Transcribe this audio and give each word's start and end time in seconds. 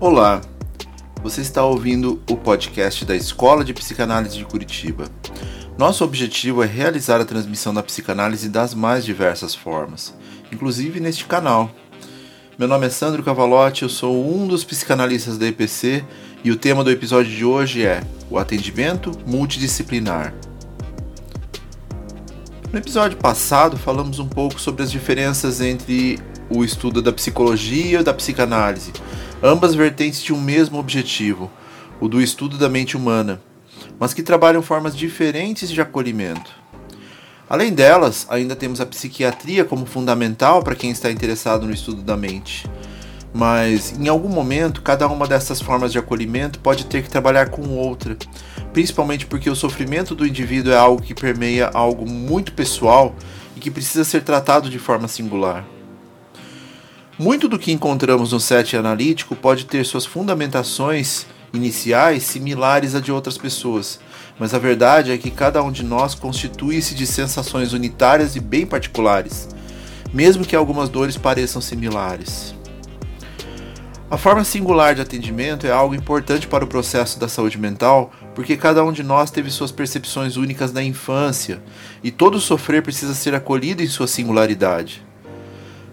Olá, 0.00 0.40
você 1.22 1.42
está 1.42 1.62
ouvindo 1.62 2.22
o 2.30 2.34
podcast 2.34 3.04
da 3.04 3.14
Escola 3.14 3.62
de 3.62 3.74
Psicanálise 3.74 4.38
de 4.38 4.46
Curitiba. 4.46 5.04
Nosso 5.76 6.02
objetivo 6.02 6.62
é 6.62 6.66
realizar 6.66 7.20
a 7.20 7.24
transmissão 7.26 7.74
da 7.74 7.82
psicanálise 7.82 8.48
das 8.48 8.72
mais 8.72 9.04
diversas 9.04 9.54
formas, 9.54 10.14
inclusive 10.50 11.00
neste 11.00 11.26
canal. 11.26 11.70
Meu 12.58 12.66
nome 12.66 12.86
é 12.86 12.88
Sandro 12.88 13.22
Cavalotti, 13.22 13.82
eu 13.82 13.90
sou 13.90 14.26
um 14.26 14.46
dos 14.46 14.64
psicanalistas 14.64 15.36
da 15.36 15.46
EPC 15.46 16.02
e 16.42 16.50
o 16.50 16.56
tema 16.56 16.82
do 16.82 16.90
episódio 16.90 17.30
de 17.30 17.44
hoje 17.44 17.84
é 17.84 18.02
o 18.30 18.38
atendimento 18.38 19.12
multidisciplinar. 19.26 20.32
No 22.72 22.78
episódio 22.78 23.18
passado, 23.18 23.76
falamos 23.76 24.18
um 24.18 24.26
pouco 24.26 24.58
sobre 24.58 24.82
as 24.82 24.90
diferenças 24.90 25.60
entre 25.60 26.18
o 26.48 26.64
estudo 26.64 27.02
da 27.02 27.12
psicologia 27.12 28.00
e 28.00 28.02
da 28.02 28.14
psicanálise, 28.14 28.92
ambas 29.42 29.74
vertentes 29.74 30.22
de 30.22 30.32
um 30.32 30.40
mesmo 30.40 30.78
objetivo, 30.78 31.50
o 32.00 32.08
do 32.08 32.20
estudo 32.20 32.58
da 32.58 32.68
mente 32.68 32.96
humana, 32.96 33.40
mas 33.98 34.12
que 34.12 34.22
trabalham 34.22 34.62
formas 34.62 34.96
diferentes 34.96 35.70
de 35.70 35.80
acolhimento. 35.80 36.50
Além 37.48 37.72
delas, 37.72 38.26
ainda 38.30 38.54
temos 38.54 38.80
a 38.80 38.86
psiquiatria 38.86 39.64
como 39.64 39.84
fundamental 39.84 40.62
para 40.62 40.76
quem 40.76 40.90
está 40.90 41.10
interessado 41.10 41.66
no 41.66 41.72
estudo 41.72 42.00
da 42.02 42.16
mente. 42.16 42.64
Mas, 43.32 43.98
em 43.98 44.08
algum 44.08 44.28
momento, 44.28 44.82
cada 44.82 45.06
uma 45.08 45.26
dessas 45.26 45.60
formas 45.60 45.92
de 45.92 45.98
acolhimento 45.98 46.58
pode 46.58 46.86
ter 46.86 47.02
que 47.02 47.08
trabalhar 47.08 47.50
com 47.50 47.76
outra, 47.76 48.16
principalmente 48.72 49.26
porque 49.26 49.48
o 49.48 49.56
sofrimento 49.56 50.14
do 50.14 50.26
indivíduo 50.26 50.72
é 50.72 50.76
algo 50.76 51.02
que 51.02 51.14
permeia 51.14 51.70
algo 51.72 52.08
muito 52.08 52.52
pessoal 52.52 53.14
e 53.56 53.60
que 53.60 53.70
precisa 53.70 54.04
ser 54.04 54.22
tratado 54.22 54.68
de 54.68 54.78
forma 54.78 55.08
singular. 55.08 55.64
Muito 57.20 57.48
do 57.48 57.58
que 57.58 57.70
encontramos 57.70 58.32
no 58.32 58.40
set 58.40 58.74
analítico 58.78 59.36
pode 59.36 59.66
ter 59.66 59.84
suas 59.84 60.06
fundamentações 60.06 61.26
iniciais 61.52 62.22
similares 62.22 62.94
a 62.94 63.00
de 63.00 63.12
outras 63.12 63.36
pessoas, 63.36 64.00
mas 64.38 64.54
a 64.54 64.58
verdade 64.58 65.12
é 65.12 65.18
que 65.18 65.30
cada 65.30 65.62
um 65.62 65.70
de 65.70 65.84
nós 65.84 66.14
constitui-se 66.14 66.94
de 66.94 67.06
sensações 67.06 67.74
unitárias 67.74 68.36
e 68.36 68.40
bem 68.40 68.64
particulares, 68.64 69.50
mesmo 70.14 70.46
que 70.46 70.56
algumas 70.56 70.88
dores 70.88 71.18
pareçam 71.18 71.60
similares. 71.60 72.54
A 74.10 74.16
forma 74.16 74.42
singular 74.42 74.94
de 74.94 75.02
atendimento 75.02 75.66
é 75.66 75.70
algo 75.70 75.94
importante 75.94 76.46
para 76.46 76.64
o 76.64 76.68
processo 76.68 77.20
da 77.20 77.28
saúde 77.28 77.58
mental, 77.58 78.12
porque 78.34 78.56
cada 78.56 78.82
um 78.82 78.92
de 78.92 79.02
nós 79.02 79.30
teve 79.30 79.50
suas 79.50 79.70
percepções 79.70 80.38
únicas 80.38 80.72
na 80.72 80.82
infância, 80.82 81.62
e 82.02 82.10
todo 82.10 82.40
sofrer 82.40 82.82
precisa 82.82 83.12
ser 83.12 83.34
acolhido 83.34 83.82
em 83.82 83.88
sua 83.88 84.06
singularidade. 84.06 85.04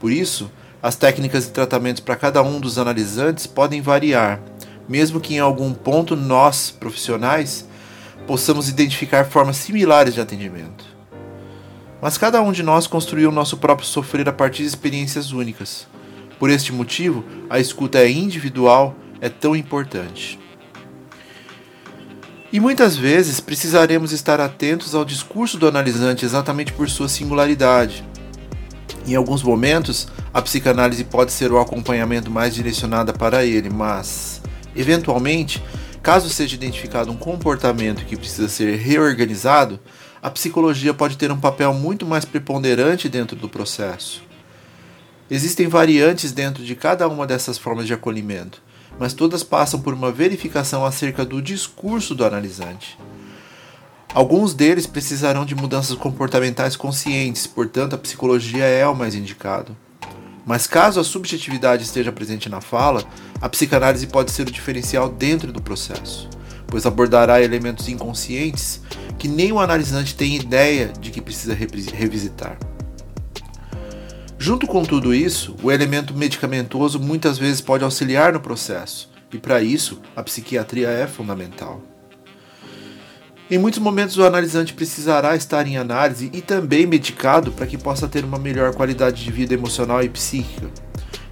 Por 0.00 0.10
isso, 0.10 0.50
as 0.82 0.96
técnicas 0.96 1.46
e 1.46 1.50
tratamentos 1.50 2.00
para 2.00 2.16
cada 2.16 2.42
um 2.42 2.58
dos 2.58 2.76
analisantes 2.76 3.46
podem 3.46 3.80
variar, 3.80 4.40
mesmo 4.88 5.20
que 5.20 5.34
em 5.34 5.38
algum 5.38 5.72
ponto 5.72 6.16
nós, 6.16 6.70
profissionais, 6.70 7.66
possamos 8.26 8.68
identificar 8.68 9.24
formas 9.24 9.56
similares 9.56 10.14
de 10.14 10.20
atendimento. 10.20 10.84
Mas 12.00 12.18
cada 12.18 12.42
um 12.42 12.50
de 12.50 12.64
nós 12.64 12.88
construiu 12.88 13.28
o 13.28 13.32
nosso 13.32 13.58
próprio 13.58 13.86
sofrer 13.86 14.28
a 14.28 14.32
partir 14.32 14.62
de 14.62 14.68
experiências 14.68 15.30
únicas. 15.30 15.86
Por 16.36 16.50
este 16.50 16.72
motivo, 16.72 17.24
a 17.48 17.60
escuta 17.60 17.98
é 17.98 18.10
individual 18.10 18.96
é 19.20 19.28
tão 19.28 19.54
importante. 19.54 20.36
E 22.52 22.58
muitas 22.58 22.96
vezes 22.96 23.38
precisaremos 23.38 24.10
estar 24.10 24.40
atentos 24.40 24.96
ao 24.96 25.04
discurso 25.04 25.56
do 25.56 25.68
analisante 25.68 26.24
exatamente 26.24 26.72
por 26.72 26.90
sua 26.90 27.08
singularidade. 27.08 28.04
Em 29.06 29.14
alguns 29.14 29.44
momentos, 29.44 30.08
a 30.32 30.40
psicanálise 30.40 31.04
pode 31.04 31.30
ser 31.30 31.52
o 31.52 31.58
acompanhamento 31.58 32.30
mais 32.30 32.54
direcionada 32.54 33.12
para 33.12 33.44
ele, 33.44 33.68
mas, 33.68 34.40
eventualmente, 34.74 35.62
caso 36.02 36.30
seja 36.30 36.54
identificado 36.54 37.10
um 37.10 37.16
comportamento 37.16 38.04
que 38.06 38.16
precisa 38.16 38.48
ser 38.48 38.76
reorganizado, 38.76 39.78
a 40.22 40.30
psicologia 40.30 40.94
pode 40.94 41.18
ter 41.18 41.30
um 41.30 41.38
papel 41.38 41.74
muito 41.74 42.06
mais 42.06 42.24
preponderante 42.24 43.08
dentro 43.08 43.36
do 43.36 43.48
processo. 43.48 44.22
Existem 45.30 45.66
variantes 45.66 46.32
dentro 46.32 46.64
de 46.64 46.74
cada 46.74 47.08
uma 47.08 47.26
dessas 47.26 47.58
formas 47.58 47.86
de 47.86 47.94
acolhimento, 47.94 48.62
mas 48.98 49.12
todas 49.12 49.42
passam 49.42 49.80
por 49.80 49.92
uma 49.92 50.12
verificação 50.12 50.84
acerca 50.84 51.24
do 51.24 51.42
discurso 51.42 52.14
do 52.14 52.24
analisante. 52.24 52.98
Alguns 54.14 54.54
deles 54.54 54.86
precisarão 54.86 55.44
de 55.44 55.54
mudanças 55.54 55.96
comportamentais 55.96 56.76
conscientes, 56.76 57.46
portanto, 57.46 57.94
a 57.94 57.98
psicologia 57.98 58.64
é 58.64 58.86
o 58.86 58.94
mais 58.94 59.14
indicado. 59.14 59.76
Mas 60.44 60.66
caso 60.66 60.98
a 60.98 61.04
subjetividade 61.04 61.84
esteja 61.84 62.10
presente 62.10 62.48
na 62.48 62.60
fala, 62.60 63.04
a 63.40 63.48
psicanálise 63.48 64.06
pode 64.06 64.30
ser 64.32 64.42
o 64.42 64.50
diferencial 64.50 65.08
dentro 65.08 65.52
do 65.52 65.62
processo, 65.62 66.28
pois 66.66 66.84
abordará 66.84 67.40
elementos 67.40 67.88
inconscientes 67.88 68.80
que 69.18 69.28
nem 69.28 69.52
o 69.52 69.60
analisante 69.60 70.14
tem 70.14 70.34
ideia 70.34 70.92
de 71.00 71.10
que 71.10 71.20
precisa 71.20 71.54
revisitar. 71.54 72.58
Junto 74.36 74.66
com 74.66 74.82
tudo 74.82 75.14
isso, 75.14 75.54
o 75.62 75.70
elemento 75.70 76.12
medicamentoso 76.12 76.98
muitas 76.98 77.38
vezes 77.38 77.60
pode 77.60 77.84
auxiliar 77.84 78.32
no 78.32 78.40
processo, 78.40 79.08
e 79.32 79.38
para 79.38 79.62
isso 79.62 80.00
a 80.16 80.22
psiquiatria 80.24 80.88
é 80.88 81.06
fundamental. 81.06 81.91
Em 83.52 83.58
muitos 83.58 83.80
momentos, 83.80 84.16
o 84.16 84.24
analisante 84.24 84.72
precisará 84.72 85.36
estar 85.36 85.66
em 85.66 85.76
análise 85.76 86.30
e 86.32 86.40
também 86.40 86.86
medicado 86.86 87.52
para 87.52 87.66
que 87.66 87.76
possa 87.76 88.08
ter 88.08 88.24
uma 88.24 88.38
melhor 88.38 88.74
qualidade 88.74 89.22
de 89.22 89.30
vida 89.30 89.52
emocional 89.52 90.02
e 90.02 90.08
psíquica. 90.08 90.70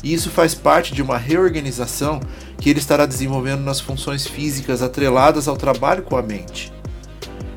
E 0.04 0.12
isso 0.12 0.28
faz 0.28 0.54
parte 0.54 0.92
de 0.92 1.00
uma 1.00 1.16
reorganização 1.16 2.20
que 2.58 2.68
ele 2.68 2.78
estará 2.78 3.06
desenvolvendo 3.06 3.62
nas 3.62 3.80
funções 3.80 4.26
físicas 4.26 4.82
atreladas 4.82 5.48
ao 5.48 5.56
trabalho 5.56 6.02
com 6.02 6.14
a 6.14 6.20
mente. 6.20 6.70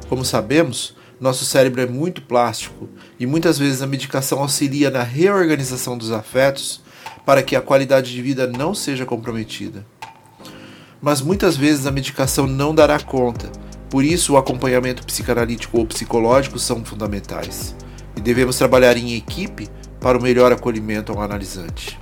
Como 0.08 0.24
sabemos, 0.24 0.96
nosso 1.20 1.44
cérebro 1.44 1.82
é 1.82 1.86
muito 1.86 2.22
plástico 2.22 2.88
e 3.20 3.26
muitas 3.26 3.60
vezes 3.60 3.82
a 3.82 3.86
medicação 3.86 4.40
auxilia 4.40 4.90
na 4.90 5.04
reorganização 5.04 5.98
dos 5.98 6.10
afetos 6.10 6.82
para 7.26 7.44
que 7.44 7.58
a 7.58 7.62
qualidade 7.62 8.14
de 8.14 8.22
vida 8.22 8.48
não 8.48 8.74
seja 8.74 9.06
comprometida. 9.06 9.86
Mas 11.02 11.20
muitas 11.20 11.58
vezes 11.58 11.86
a 11.86 11.92
medicação 11.92 12.48
não 12.48 12.74
dará 12.74 12.98
conta 12.98 13.52
por 13.94 14.04
isso, 14.04 14.34
o 14.34 14.38
acompanhamento 14.38 15.06
psicanalítico 15.06 15.78
ou 15.78 15.86
psicológico 15.86 16.58
são 16.58 16.84
fundamentais 16.84 17.76
e 18.18 18.22
devemos 18.22 18.58
trabalhar 18.58 18.98
em 18.98 19.14
equipe 19.14 19.70
para 20.00 20.18
o 20.18 20.22
melhor 20.22 20.52
acolhimento 20.52 21.12
ao 21.12 21.22
analisante. 21.22 22.00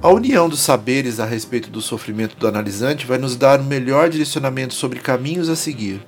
A 0.00 0.08
união 0.08 0.48
dos 0.48 0.60
saberes 0.60 1.18
a 1.18 1.24
respeito 1.26 1.68
do 1.68 1.82
sofrimento 1.82 2.36
do 2.36 2.46
analisante 2.46 3.04
vai 3.08 3.18
nos 3.18 3.34
dar 3.34 3.58
um 3.58 3.64
melhor 3.64 4.08
direcionamento 4.08 4.72
sobre 4.74 5.00
caminhos 5.00 5.48
a 5.48 5.56
seguir. 5.56 6.00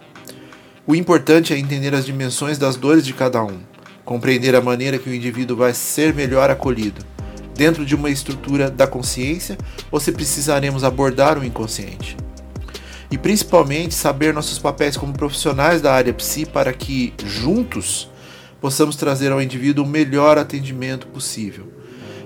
O 0.87 0.95
importante 0.95 1.53
é 1.53 1.59
entender 1.59 1.93
as 1.93 2.07
dimensões 2.07 2.59
das 2.59 2.77
dores 2.77 3.05
de 3.05 3.13
cada 3.13 3.43
um, 3.43 3.59
compreender 4.05 4.55
a 4.55 4.61
maneira 4.61 4.99
que 4.99 5.11
o 5.11 5.15
indivíduo 5.15 5.57
vai 5.57 5.75
ser 5.75 6.15
melhor 6.15 6.49
acolhido, 6.49 7.05
dentro 7.57 7.85
de 7.85 7.97
uma 7.97 8.09
estrutura 8.09 8.71
da 8.71 8.87
consciência 8.87 9.59
ou 9.91 9.99
se 9.99 10.13
precisaremos 10.13 10.85
abordar 10.85 11.37
o 11.37 11.45
inconsciente 11.45 12.17
e 13.11 13.17
principalmente 13.17 13.95
saber 13.95 14.35
nossos 14.35 14.59
papéis 14.59 14.97
como 14.97 15.13
profissionais 15.13 15.81
da 15.81 15.93
área 15.93 16.13
psi 16.13 16.45
para 16.45 16.73
que, 16.73 17.15
juntos, 17.25 18.11
possamos 18.61 18.97
trazer 18.97 19.31
ao 19.31 19.41
indivíduo 19.41 19.85
o 19.85 19.89
melhor 19.89 20.39
atendimento 20.39 21.07
possível, 21.07 21.73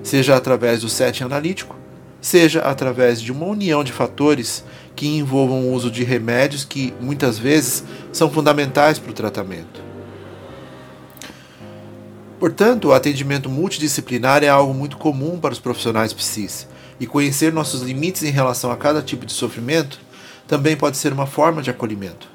seja 0.02 0.36
através 0.36 0.80
do 0.80 0.88
setting 0.88 1.24
analítico, 1.24 1.76
seja 2.20 2.60
através 2.60 3.20
de 3.20 3.32
uma 3.32 3.46
união 3.46 3.82
de 3.82 3.92
fatores 3.92 4.64
que 4.94 5.06
envolvam 5.06 5.68
o 5.68 5.72
uso 5.72 5.90
de 5.90 6.04
remédios 6.04 6.64
que 6.64 6.92
muitas 7.00 7.38
vezes 7.38 7.84
são 8.12 8.30
fundamentais 8.30 8.98
para 8.98 9.10
o 9.10 9.14
tratamento. 9.14 9.82
Portanto, 12.38 12.88
o 12.88 12.92
atendimento 12.94 13.50
multidisciplinar 13.50 14.42
é 14.42 14.48
algo 14.48 14.72
muito 14.72 14.96
comum 14.96 15.38
para 15.38 15.52
os 15.52 15.58
profissionais 15.58 16.12
psis, 16.12 16.66
e 16.98 17.06
conhecer 17.06 17.52
nossos 17.52 17.82
limites 17.82 18.22
em 18.22 18.30
relação 18.30 18.70
a 18.70 18.76
cada 18.76 19.02
tipo 19.02 19.26
de 19.26 19.32
sofrimento 19.32 20.00
também 20.50 20.76
pode 20.76 20.96
ser 20.96 21.12
uma 21.12 21.28
forma 21.28 21.62
de 21.62 21.70
acolhimento. 21.70 22.28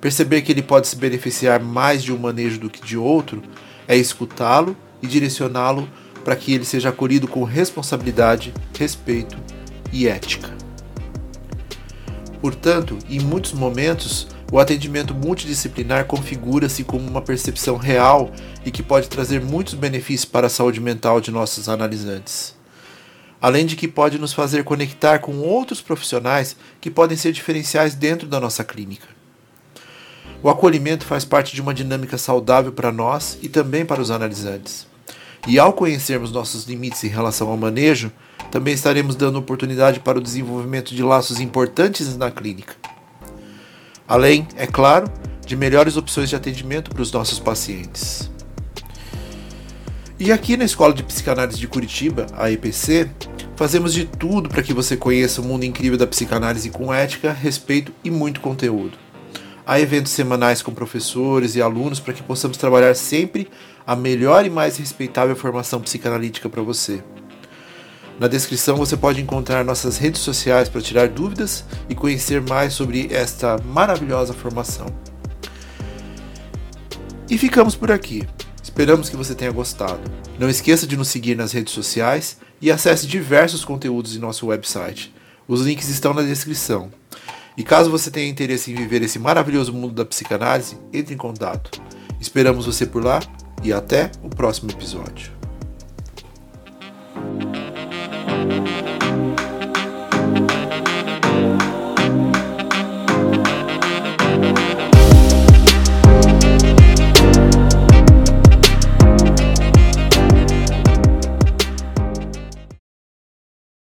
Perceber 0.00 0.40
que 0.40 0.50
ele 0.50 0.62
pode 0.62 0.88
se 0.88 0.96
beneficiar 0.96 1.62
mais 1.62 2.02
de 2.02 2.10
um 2.10 2.16
manejo 2.16 2.58
do 2.58 2.70
que 2.70 2.82
de 2.82 2.96
outro 2.96 3.42
é 3.86 3.94
escutá-lo 3.94 4.74
e 5.02 5.06
direcioná-lo 5.06 5.86
para 6.24 6.34
que 6.34 6.54
ele 6.54 6.64
seja 6.64 6.88
acolhido 6.88 7.28
com 7.28 7.44
responsabilidade, 7.44 8.54
respeito 8.78 9.36
e 9.92 10.08
ética. 10.08 10.48
Portanto, 12.40 12.96
em 13.10 13.20
muitos 13.20 13.52
momentos, 13.52 14.28
o 14.50 14.58
atendimento 14.58 15.14
multidisciplinar 15.14 16.06
configura-se 16.06 16.82
como 16.82 17.06
uma 17.06 17.20
percepção 17.20 17.76
real 17.76 18.32
e 18.64 18.70
que 18.70 18.82
pode 18.82 19.06
trazer 19.06 19.42
muitos 19.42 19.74
benefícios 19.74 20.24
para 20.24 20.46
a 20.46 20.50
saúde 20.50 20.80
mental 20.80 21.20
de 21.20 21.30
nossos 21.30 21.68
analisantes 21.68 22.57
além 23.40 23.66
de 23.66 23.76
que 23.76 23.86
pode 23.86 24.18
nos 24.18 24.32
fazer 24.32 24.64
conectar 24.64 25.18
com 25.18 25.38
outros 25.38 25.80
profissionais 25.80 26.56
que 26.80 26.90
podem 26.90 27.16
ser 27.16 27.32
diferenciais 27.32 27.94
dentro 27.94 28.26
da 28.26 28.40
nossa 28.40 28.64
clínica. 28.64 29.08
O 30.42 30.48
acolhimento 30.48 31.04
faz 31.04 31.24
parte 31.24 31.54
de 31.54 31.60
uma 31.60 31.74
dinâmica 31.74 32.16
saudável 32.16 32.72
para 32.72 32.92
nós 32.92 33.38
e 33.42 33.48
também 33.48 33.84
para 33.84 34.00
os 34.00 34.10
analisantes. 34.10 34.86
E 35.46 35.58
ao 35.58 35.72
conhecermos 35.72 36.30
nossos 36.30 36.64
limites 36.64 37.02
em 37.04 37.08
relação 37.08 37.48
ao 37.48 37.56
manejo, 37.56 38.12
também 38.50 38.74
estaremos 38.74 39.16
dando 39.16 39.38
oportunidade 39.38 40.00
para 40.00 40.18
o 40.18 40.22
desenvolvimento 40.22 40.94
de 40.94 41.02
laços 41.02 41.40
importantes 41.40 42.16
na 42.16 42.30
clínica. 42.30 42.74
Além, 44.06 44.46
é 44.56 44.66
claro, 44.66 45.10
de 45.44 45.56
melhores 45.56 45.96
opções 45.96 46.28
de 46.28 46.36
atendimento 46.36 46.90
para 46.90 47.02
os 47.02 47.12
nossos 47.12 47.38
pacientes. 47.38 48.30
E 50.20 50.32
aqui 50.32 50.56
na 50.56 50.64
Escola 50.64 50.92
de 50.92 51.04
Psicanálise 51.04 51.60
de 51.60 51.68
Curitiba, 51.68 52.26
a 52.32 52.50
EPC, 52.50 53.08
fazemos 53.54 53.94
de 53.94 54.04
tudo 54.04 54.48
para 54.48 54.64
que 54.64 54.74
você 54.74 54.96
conheça 54.96 55.40
o 55.40 55.44
mundo 55.44 55.64
incrível 55.64 55.96
da 55.96 56.08
psicanálise 56.08 56.70
com 56.70 56.92
ética, 56.92 57.32
respeito 57.32 57.92
e 58.02 58.10
muito 58.10 58.40
conteúdo. 58.40 58.98
Há 59.64 59.78
eventos 59.78 60.10
semanais 60.10 60.60
com 60.60 60.74
professores 60.74 61.54
e 61.54 61.62
alunos 61.62 62.00
para 62.00 62.12
que 62.12 62.22
possamos 62.22 62.56
trabalhar 62.56 62.96
sempre 62.96 63.48
a 63.86 63.94
melhor 63.94 64.44
e 64.44 64.50
mais 64.50 64.76
respeitável 64.76 65.36
formação 65.36 65.80
psicanalítica 65.80 66.48
para 66.48 66.62
você. 66.62 67.00
Na 68.18 68.26
descrição 68.26 68.76
você 68.76 68.96
pode 68.96 69.20
encontrar 69.20 69.64
nossas 69.64 69.98
redes 69.98 70.20
sociais 70.22 70.68
para 70.68 70.80
tirar 70.80 71.06
dúvidas 71.06 71.64
e 71.88 71.94
conhecer 71.94 72.40
mais 72.42 72.72
sobre 72.72 73.06
esta 73.12 73.56
maravilhosa 73.58 74.34
formação. 74.34 74.86
E 77.30 77.38
ficamos 77.38 77.76
por 77.76 77.92
aqui. 77.92 78.26
Esperamos 78.78 79.08
que 79.08 79.16
você 79.16 79.34
tenha 79.34 79.50
gostado. 79.50 80.08
Não 80.38 80.48
esqueça 80.48 80.86
de 80.86 80.96
nos 80.96 81.08
seguir 81.08 81.36
nas 81.36 81.50
redes 81.50 81.74
sociais 81.74 82.38
e 82.62 82.70
acesse 82.70 83.08
diversos 83.08 83.64
conteúdos 83.64 84.14
em 84.14 84.20
nosso 84.20 84.46
website. 84.46 85.12
Os 85.48 85.62
links 85.62 85.88
estão 85.88 86.14
na 86.14 86.22
descrição. 86.22 86.88
E 87.56 87.64
caso 87.64 87.90
você 87.90 88.08
tenha 88.08 88.30
interesse 88.30 88.70
em 88.70 88.76
viver 88.76 89.02
esse 89.02 89.18
maravilhoso 89.18 89.72
mundo 89.72 89.94
da 89.94 90.04
psicanálise, 90.04 90.78
entre 90.92 91.12
em 91.12 91.18
contato. 91.18 91.82
Esperamos 92.20 92.66
você 92.66 92.86
por 92.86 93.02
lá 93.02 93.18
e 93.64 93.72
até 93.72 94.12
o 94.22 94.28
próximo 94.28 94.70
episódio. 94.70 95.37